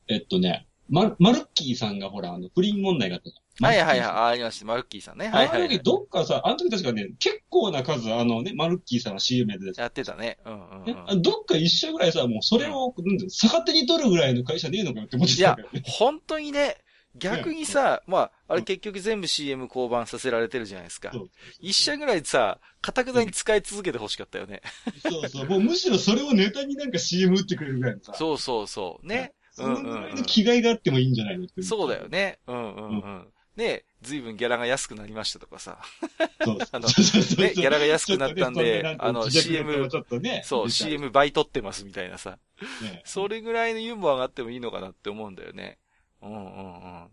[0.08, 3.44] えっとね、ママルッキーさんがほら、あの、不倫問題があったじゃん。
[3.62, 4.66] はいはいはい、ありました。
[4.66, 5.28] マルッキーさんね。
[5.28, 5.84] はいはい、はいあの時。
[5.84, 10.38] どっかさ、あの時確かね、結構な数、あのね、マルッキーさんの CM やってたやってたね。
[10.46, 11.22] うんうん、ねうん。
[11.22, 16.78] どっか一社ぐらいさ、もうそれを、なん逆手に取るぐらいの会社ねえのかよって思っていやたからね。、本当にね、
[17.16, 21.12] 逆にさ、まあ、あれ結局全部 CM 降板させられてるじゃないですか。
[21.60, 24.62] 一社ぐらいさ、片くだに使い続けて欲しかったよね。
[25.02, 25.50] そうそう。
[25.50, 28.14] もうむしろそれをネタになんか CM 打ってくれるぐらいのさ。
[28.16, 29.08] そうそうそう。
[29.08, 29.34] ね。
[29.52, 31.64] そのぐらいの気概があってもいいんじゃないのって。
[31.64, 32.08] そうだよ。
[32.08, 32.40] ね。
[32.48, 33.28] うんうんうん。
[33.60, 35.80] ね、ずいぶんギャラが安くなりましたとかさ。
[36.72, 39.90] あのねギャラが安くなったんでねあの CM
[40.22, 40.42] ね。
[40.46, 42.40] そう、CM 倍取ってますみたいなさ。
[42.82, 45.78] ね それぐらいのユーモアがあってもいいのかなって思うんだよね。
[46.22, 47.10] うんうんうん。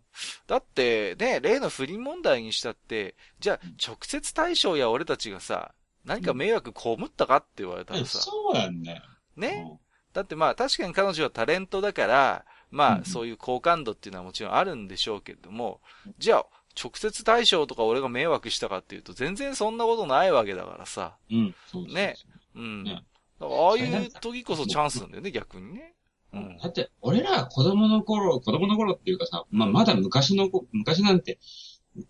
[0.47, 5.73] だって、ね、例の不倫問題にしたって、じゃあ、直接対象や俺たちがさ、
[6.05, 9.03] 何か迷惑被ったかって言われたらさ、そうなんだよ。
[9.35, 9.79] ね。
[10.13, 15.79] だってまあ確かに彼女はタレントだから、まうんあそういう好感度っていうのはもちろんあるんでしょうけれども、
[16.19, 16.45] じゃあ、
[16.81, 21.17] 直接対象とか俺が迷惑したかっていうと全然そんなことないわけだからさ。
[21.31, 21.37] うん。
[21.37, 21.55] うん。
[21.65, 22.15] そうそうそうね。
[22.55, 22.83] うん。
[22.83, 23.03] ね
[23.39, 25.93] だからああいう時こそチャンスなんだよね、逆にね。
[26.33, 26.57] うん。
[26.57, 31.39] だって、俺ら子供の頃、子供の頃っていうかさ、まあ、まだ昔の子、昔なんて、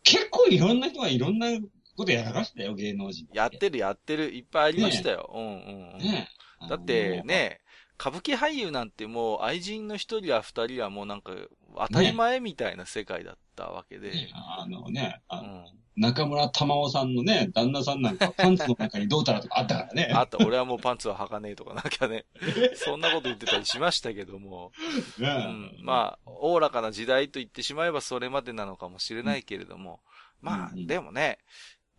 [0.04, 1.48] 結構いろんな人がいろんな
[1.96, 3.28] ことやらかしたよ、芸能人。
[3.34, 5.30] やってるやってる、いっぱいありましたよ。
[5.34, 6.00] うんうんうん。
[6.00, 6.30] ね
[6.70, 7.62] だって、ね、
[8.00, 11.32] 歌舞伎俳優なんてもう愛人の一人や二人はもうなんか
[11.76, 14.12] 当たり前みたいな世界だったわけで。
[14.12, 15.66] ねあのね、あのうん。
[16.00, 20.12] 中村玉緒さんのね、旦那さんなんかパンツの中にどうたらとかあったからね。
[20.14, 22.26] あと、俺はもうパンツは履かねえとかなんかね、
[22.78, 24.72] そんなこと言ってたりしましたけども、
[25.18, 30.02] ううん、まあ、おおらかな時代と言ってしまえばそれまでなのかもしれないけれども、
[30.40, 31.40] まあ、うんでもね、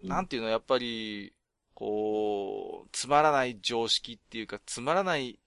[0.03, 1.33] うんなんていうの、やっぱり、
[1.75, 5.41] こう、つまらない常識っていうか、つまらない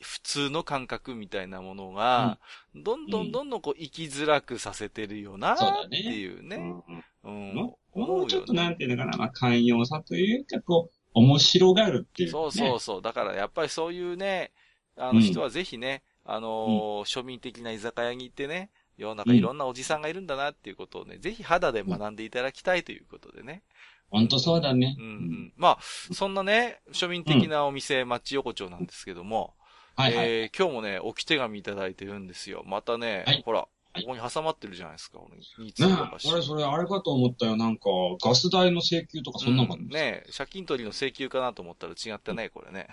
[0.00, 2.38] 普通の感覚みたいなものが、
[2.74, 6.56] どんどんどんどんこう生きづらくさせてるよなっていうね。
[6.56, 6.60] う
[6.92, 7.54] んうん。
[7.94, 12.32] もうちょっとなんていうのかな、まあ、寛容さというか、こう、面白がるっていう、ね。
[12.32, 13.02] そうそうそう。
[13.02, 14.52] だからやっぱりそういうね、
[14.96, 23.62] あうんの人はぜひね、あのー庶民的な居酒屋に行ってね、世の中いろんなおじさんがいるんだなっていうことをね、ぜひ肌で学んでいただきたいということでね。
[24.10, 24.96] ほんとそうだね。
[24.98, 25.52] うんうん。
[25.56, 29.54] まあ、そんなね、庶民的なお店、町横丁なんですけども、
[29.96, 30.26] はいはい。
[30.28, 32.62] えー今日もね、置き手紙いただいてるんですよ。
[32.66, 33.68] またね、はいほら、はい
[34.02, 37.56] ここに挟まってるじゃないですか、俺2通ねとかし俺それあれかと思ったよ。
[37.56, 37.88] なんか、
[38.22, 42.88] ガス代の請求とかそんなのかうんね借金取りの請求かなと思ったら違ったね、これね。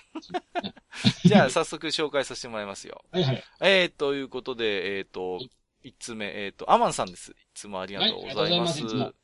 [1.26, 3.04] じゃあ、早速紹介させてもらいますよ。
[3.12, 3.44] はいはい。
[3.60, 5.40] えー、ということで、えっ、と、
[5.84, 7.32] 一つ目、えっ、と、アマンさんです。
[7.32, 8.82] いつもありがとうございます。
[8.86, 9.16] はいます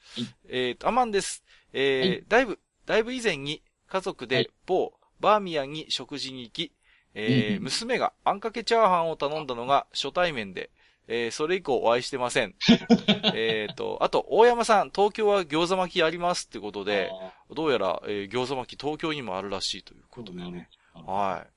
[0.49, 1.45] えっ、と、アマンです。
[1.71, 6.73] えーはいだいぶ、だいぶ以前に家族ではい某バーミヤンに食事に行き、
[7.15, 10.69] えーうん娘があんかけチャーハンを頼んだのが初対面で、
[11.07, 12.53] えーそれ以降お会いしてません。
[13.33, 17.11] えっと、あと、大山さん、東京は餃子巻きありますってことで、
[17.51, 20.69] どうやら、えー餃子巻き東京にもあるらしいということでね。
[20.93, 21.49] はい。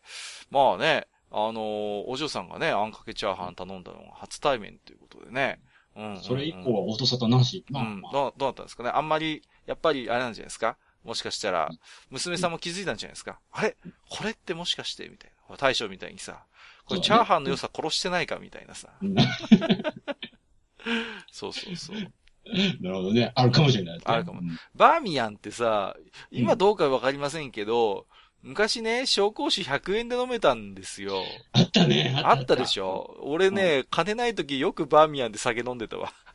[0.50, 5.60] まあね、あのーお嬢さんがね、あんかけチャーハン頼んだのが初対面ということでね。
[5.96, 6.22] うんうんうん。
[6.22, 7.64] それ以降は音沙汰なし。
[7.68, 8.88] まあうん、まあどう、どうだったんですかね？
[8.94, 10.78] あんまり、やっぱり、あれなんじゃないですか？
[11.04, 11.68] もしかしたら、
[12.10, 13.38] 娘さんも気づいたんじゃないですか？
[13.50, 13.76] あれ？
[14.08, 15.06] これってもしかして？
[15.08, 15.41] みたいな。
[15.56, 16.44] 大将みたいにさ、
[16.84, 18.88] これチャーハンの良さ殺してないかみたいなさ。
[19.02, 19.14] うん
[21.30, 21.96] そうそうそう。
[22.80, 23.30] なるほどね。
[23.36, 24.02] あるかもしれないね。
[24.04, 25.96] あるかもうんバーミヤンってさ、
[26.30, 28.06] 今どうかわかりませんけど、
[28.42, 31.22] 昔ね、紹興酒100円で飲めたんですよ。
[31.52, 32.20] あっったね。
[32.24, 33.16] あったでしょ？
[33.22, 36.12] 俺ね、金ない時よくバーミヤンで酒飲んでたわ。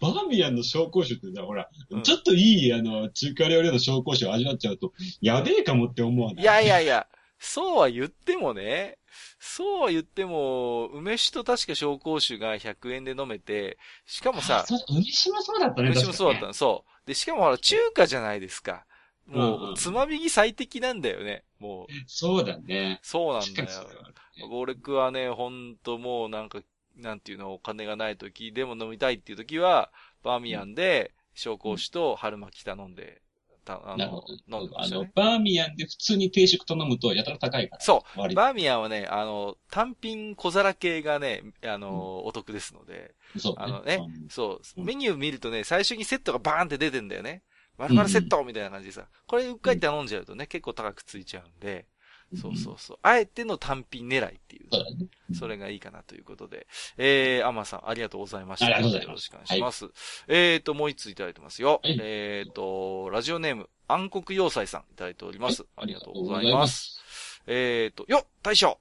[0.00, 6.42] バーミヤンの紹興酒ってさ、ほら、うんちょっといい、あの、中華料理の紹興酒を味わっちゃうと、やべえかもって思わない？
[6.42, 7.06] いやいやいや、
[7.38, 8.98] そうは言ってもね、
[9.38, 15.88] そうは言っても、梅酒と確か紹興酒が100円で飲めて、しかもさ梅酒もそうだったね。
[15.88, 17.06] 梅酒もそうだったの、そう。
[17.06, 18.86] で、しかもほら、中華じゃないですか。
[19.26, 21.44] もう、うんうんつまみに最適なんだよね。
[21.58, 23.00] もう、にそうだね。
[23.02, 23.68] そうなんだよ確かに。
[23.68, 26.60] それはあるね俺はね、ほんともうなんか、
[26.96, 29.90] なんていうの、お金がない時でも飲みたいっていう時は、
[30.22, 33.20] バーミヤンで、紹興酒と春巻き頼んで、
[33.66, 34.26] たあのなるほ、ど。
[34.48, 35.12] あの飲んでましたね、。
[35.14, 37.82] バーミヤンで普通に定食と飲むとやたら高いから。
[37.82, 38.20] そう。
[38.20, 47.42] 割バーミヤンはね、あの、単品小皿系がね、あの、お得ですので、そうあのねうんそう、うんメニュー見るとね、最初にセットがバーンって出てんだよね。
[47.76, 51.86] 丸々セットみたいな感じでさ、これうっかり頼んじゃうとね、結構高くついちゃうんで、
[52.34, 52.98] そうそうそう。
[53.02, 55.06] あえての単品狙いっていう、そうだね。
[55.38, 56.66] それがいいかなということで。
[56.98, 58.66] えー、アマンさん、ありがとうございました。
[58.66, 60.24] ありがとうございますよろしくお願いします。
[60.28, 61.80] えーと、もう一ついただいてますよ。
[61.84, 65.62] はいえーと、ラジオネーム、暗黒要塞さんいただいております。
[65.62, 67.00] はいありがとうございます。
[67.46, 68.78] えーと、よっ大将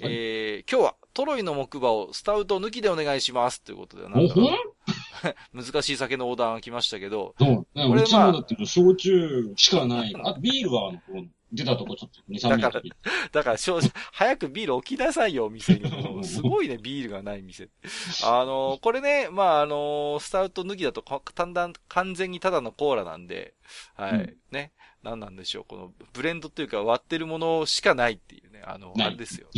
[0.00, 3.62] えー、今日はトロイの木馬をスタウト抜きでお願いします。
[3.62, 4.50] ということで、なんだおほん？
[5.54, 7.78] 難しい酒のオーダーが来ましたけど、そう。
[7.78, 10.14] ねこれうちもだってもう焼酎しかない。
[10.22, 10.92] あとビールは、
[11.54, 12.82] 出たとこちょっと2、3だから。
[13.32, 15.84] だから正直、早くビール置きなさいよ、お店に。
[16.24, 17.68] すごいね、ビールがない店。
[18.24, 23.54] あの、これね、まあ、あの、スタウト抜きだとか、だんだん完全にただのコーラなんで、
[23.94, 24.72] はい、うんね。
[25.04, 25.64] なんなんでしょう。
[25.68, 28.62] このブレンドっていうか割ってるものしかないっていうね。
[28.64, 29.48] あの、あれですよ。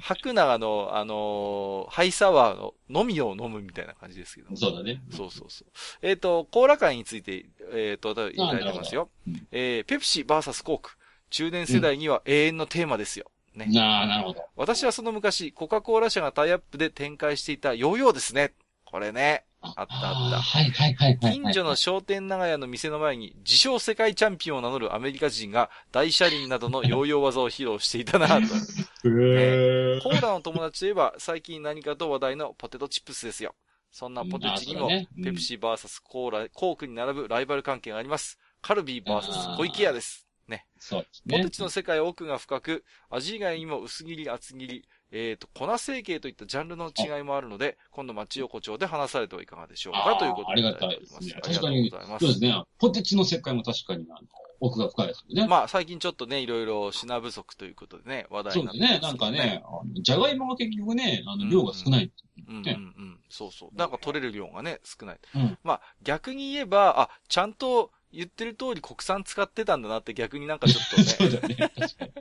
[0.00, 5.02] 白長の、あの、ハイサワーの飲みを飲むみたいな感じですけどもそうだね。
[5.10, 5.68] そうそうそう。
[6.00, 9.10] えっ、と、コーラ会について、えっ、と、いただいてますよ。
[9.52, 10.95] えー、ペプシバーサスコーク。
[11.30, 13.30] 中年世代には永遠のテーマですよ。
[13.54, 13.66] ね。
[13.66, 14.44] なあ、なるほど。
[14.56, 18.52] 私はその昔、コカ・コーラ社がタイアップで展開していたヨーヨーですね。
[18.84, 19.44] これね。
[19.60, 21.32] あったあったーはいはいはいはい。
[21.32, 28.34] 近所の商店長屋の店の前に、自称世界チャンピオンを名乗るアメリカ人が大車輪などのヨーヨー技を披露していたなと。
[29.04, 33.54] へーコーラの友達といえば、最近何かと話題のポテトチップスですよ。
[33.90, 38.38] そんなポテチにもペプシー VS コーラ、コークに並ぶライバル関係があります。
[38.60, 40.25] カルビー VS 小池屋です。
[40.48, 40.66] ね。
[40.78, 41.38] そうですね。
[41.38, 52.24] ポテチの世界は奥が深く、味以外にも薄切り、厚切り、えっ、と、粉成形といったジャンルの違いもあるので、今度町横丁で話されてはいかがでしょうかということでありがたいですねありがとうございます。
[52.24, 52.62] そうですね。
[52.78, 54.20] ポテチの世界も確かに、あの、
[54.60, 55.48] 奥が深いですよね。
[55.48, 59.00] まあ、最近ちょっとね、いろいろ品不足ということでね、話題になってそうですね。
[59.00, 59.62] なんかね、
[60.02, 62.10] じゃがいもが結局ね、あの、量が少ない。
[62.48, 63.20] うんうんうん。
[63.28, 63.76] そうそう。
[63.76, 65.18] なんか取れる量がね、少ない。
[65.34, 71.70] うんまあ、逆に言えば、あ、ちゃんと言ってる通り国産使ってたんだなって逆になんかちょっとそうね、だね。
[71.78, 72.12] 確かに。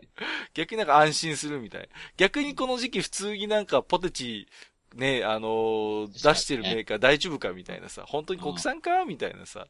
[0.54, 1.90] 逆になんか安心するみたい。
[2.18, 4.48] 逆にこの時期普通になんかポテチ、
[4.94, 9.68] ね、あのー出してるメーカー大丈夫かみたいなさ、本当に国産かみたいなさ。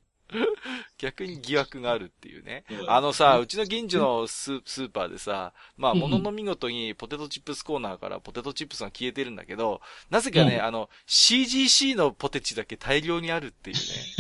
[0.98, 2.64] 逆に疑惑があるっていうね。
[2.88, 13.74] あのさ、うちの近所のススーパーでさ、まあ、うんものの見事にポテトチップスコーナーからポテトチップスが消えてるんだけど、なぜかね、うんあの、CGC のポテチだけ大量にあるってい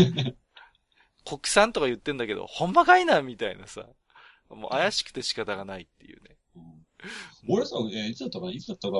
[0.07, 0.35] うね。
[1.25, 3.85] 国産とか言ってんだけど、ほんまかいなみたいなさ。
[4.49, 6.37] もう怪しくて仕方がないっていうね。
[6.55, 6.63] うん
[7.49, 8.51] 俺さ、えーいつだったかな？
[8.51, 8.97] いつだったか、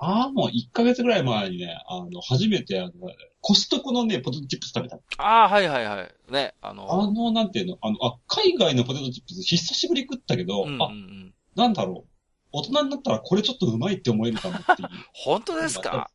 [0.00, 2.92] ああ、もう1ヶ月ぐらい前にね、あの、初めて、あの、
[3.40, 4.98] コストコのね、ポテトチップス食べた。
[5.18, 6.32] ああ、はいはいはい。
[6.32, 11.34] ね、あの、あの、なんていうの、あの、あ、海外のポテトチップス久しぶり食ったけど、うんうんうあ、ん。
[11.56, 12.10] なんだろう。
[12.52, 14.88] 大人になったらこれちょっとうまいって思えるかもっていう。
[15.12, 16.08] 本当ですか？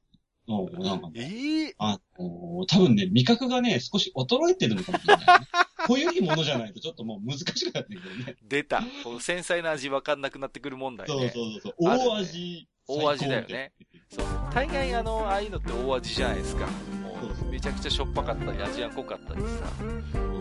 [0.50, 5.48] うん、なんかえね、えあのー多分ね、味覚がね、少し衰えてるのかもしれない、ね。
[5.88, 8.36] こういうものじゃないとちょっともう難しくなってくるね。
[8.48, 8.84] 出た。
[9.04, 11.30] この繊細な味わかんなくなってくる問題ね。
[11.34, 11.90] そうそうそう。
[11.90, 12.68] あるね大味。
[12.88, 13.72] 大味だよね。
[14.10, 14.26] そう。
[14.54, 16.66] 大概あの、ああいうのって大味じゃないですか。
[16.66, 19.48] もそうそうう、めちゃくちゃしょっぱかったり、味が濃かったりさ。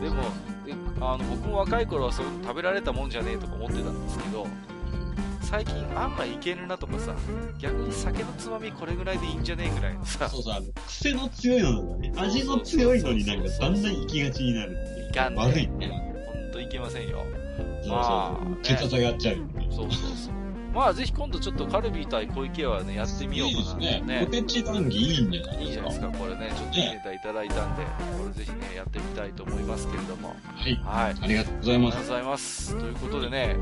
[0.02, 0.22] でも、
[0.66, 4.46] えあの、僕も若い頃はそう食べられたもんじゃねえとか思ってたんですけど、
[5.50, 7.14] 最近案外いけるなとかさ、
[7.58, 12.12] 逆に酒のつまみこれぐらいでいいんじゃねえぐらいのさ、そうそう、あの、癖の強いのだね。
[12.18, 15.08] 味の強いのになんかだんだん行きがちになるっていう。
[15.08, 16.14] いかんね悪いね。
[16.34, 17.24] ほんといけませんよ。
[17.82, 18.56] そうまあそう。
[18.62, 19.68] 血圧上がっちゃうよね。
[19.70, 20.38] そうそうそう。
[20.74, 24.00] まあ、ぜひ今度ちょっとカルビー対小池はね、やってみよういいですかな。
[24.00, 24.26] ね。
[24.26, 26.09] ポテチ談義いいんじゃないいいじゃないですか。
[26.11, 26.52] か、これね。
[26.57, 30.37] ちょっとネタいただいたんで、これぜひね、やってみたいと思いますけれども。
[30.44, 30.74] はい。
[30.85, 31.16] はい。
[31.20, 31.96] ありがとうございます。
[31.96, 32.78] ありがとうございます。
[32.78, 33.57] ということでね、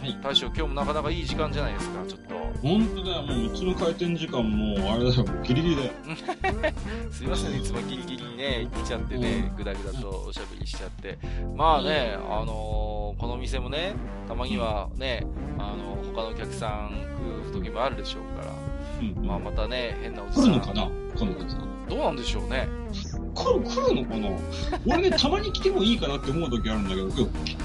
[0.00, 2.34] はい大将今日もなかなかいい時間じゃないですか、ちょっと。
[2.62, 5.92] 本当だよ、もううちの開店時間も、あれだよ、もうギリギリだよ。
[7.10, 11.18] すいませんね、いつもギリギリにね、行っちゃってね、ぐだぐだとおしゃべりしちゃって。
[11.54, 13.94] まあね、あのーこの店もね、
[14.26, 15.26] たまにはね、
[15.58, 16.90] あの、他のお客客さん
[17.44, 18.52] 来る時もあるでしょうから、
[19.00, 19.26] うん。
[19.26, 20.44] まあまたね、変なおじさん。
[20.44, 20.90] 来るのかな？
[21.18, 21.86] 今度さん。
[21.88, 22.68] どうなんでしょうね。
[23.34, 24.28] 来る、来るのかな？
[24.86, 27.56] 俺ね、たまに来てもいいかなって思う時あるんだけど、今日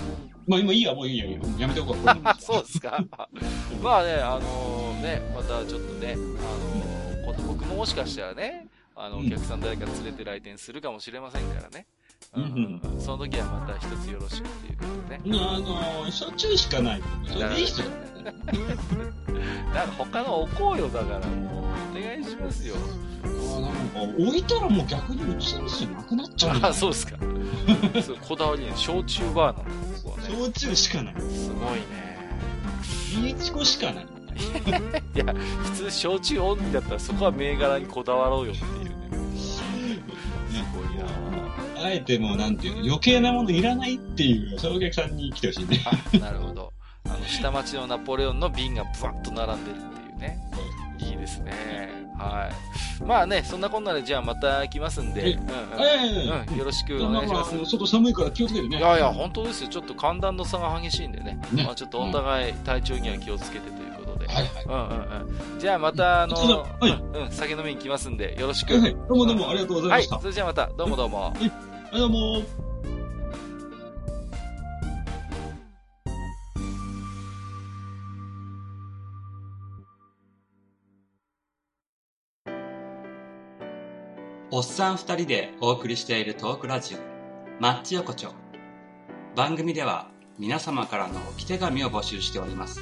[0.47, 1.97] まあ今いいや、もういいや、ややめておこう。
[2.41, 3.03] そうですか。
[3.81, 11.87] まあね、あのね、またちょっとね、あの今度僕ももしかしたらね、あの、うんお客さん誰か連れて来店するかもしれませんからね。
[12.33, 15.39] うんその時はまた一つよろしくっていうことでね。
[15.41, 15.59] あ
[16.05, 17.01] の、しょっちゅうしかない。
[17.27, 17.95] それでいい人だね。
[19.73, 21.97] なんか他の置こうよ、だからもう。
[21.97, 22.75] お願いしますよ。
[23.23, 27.17] あなんか、置いたらもう逆にうちの店なくなっちゃうのあ、 そうですか。
[28.01, 29.71] そうこだわりね、焼酎バーなんだ、
[30.03, 30.35] ここはね。
[30.35, 31.15] 焼酎しかない。
[31.15, 32.11] すごいね。
[33.23, 34.07] ビーチコしかない。
[35.63, 38.90] 普通焼酎オンリーだったらそこは銘柄にこだわろうよっていう
[41.83, 45.79] あえてもうなんていうの、余計なものいらないっていう、そういうお客さんに来てほしいね。
[45.85, 46.73] あ、なるほど。
[47.05, 50.39] あの、下町のナポレオンの瓶がブワッと並んでるっていうね。
[50.99, 51.51] いいですね。
[52.17, 52.49] は
[53.01, 53.03] い。
[53.03, 56.53] まあね、そんなこんなでじゃあまた来ますんで、はいうんえうん。
[56.53, 57.55] うん、よろしくお願いします。
[57.55, 58.77] あの外寒いから気をつけてね。
[58.77, 59.69] いやいや、本当ですよ。
[59.69, 61.39] ちょっと寒暖の差が激しいんでね。
[61.51, 64.27] ねまあちょっとお互い体調には気をつけてということで。
[64.27, 64.65] はいはい。
[64.65, 65.59] うんうんうん。
[65.59, 68.73] じゃあまた、あの、はいうん、うん、酒飲みに来ますんで、よろしく。
[68.73, 68.91] はいはい。
[68.93, 70.19] どうもどうもありがとうございはい、ました。
[70.19, 71.21] それじゃあまた、どうもどうも。
[71.21, 71.51] はい、
[71.93, 72.43] どうも。
[84.51, 86.97] おっさん二人でお送りしているトークラジオ、
[87.61, 88.29] マッチ横丁。
[89.35, 90.07] 番組では
[90.39, 92.79] 皆様からの置き手紙を募集しております。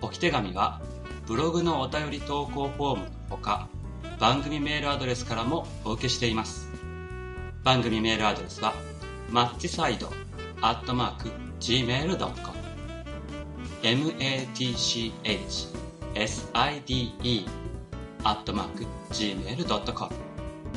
[0.00, 0.80] 置き手紙は、
[1.26, 3.68] ブログのお便り投稿フォームのほか、
[4.18, 6.67] 番組メールアドレスからもお受けしています。
[7.68, 8.72] 番組メールアドレスは、
[9.28, 10.08] マッチサイド、
[10.62, 11.28] アットマーク、
[11.60, 12.16] gmail.com、
[16.14, 17.46] matchside,
[18.24, 20.14] アットマーク、gmail.com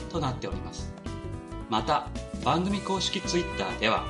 [0.10, 0.93] となっております。
[1.69, 2.10] また、
[2.43, 4.04] 番組公式ツイッターでは、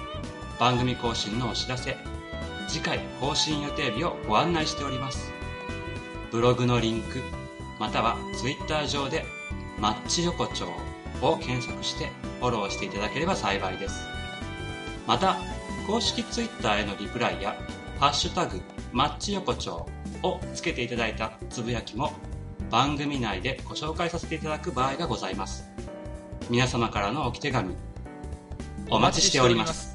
[0.60, 1.96] 番組更新のお知らせ、
[2.68, 5.32] 次回更新予定日をご案内しております。
[6.32, 7.22] ブログのリンク、
[7.80, 9.24] またはツイッター上で、
[9.80, 10.66] マッチ横丁
[11.22, 14.08] を検索してフォローしていただければ幸いです。
[15.08, 15.38] また、
[15.88, 17.56] 公式 Twitter へのリプライや、
[18.00, 19.88] ハッシュタグ、マッチ横丁
[20.24, 22.14] をつけていただいたつぶやきも
[22.70, 25.70] 番組内でご紹介させていただく場合がございます。
[26.50, 27.76] 皆様からのおき手紙、
[28.90, 29.91] お待ちしております。